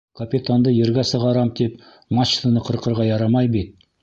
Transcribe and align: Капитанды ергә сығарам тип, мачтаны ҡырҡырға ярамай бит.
Капитанды 0.19 0.71
ергә 0.77 1.03
сығарам 1.09 1.51
тип, 1.61 1.77
мачтаны 2.21 2.65
ҡырҡырға 2.71 3.07
ярамай 3.11 3.55
бит. 3.59 3.73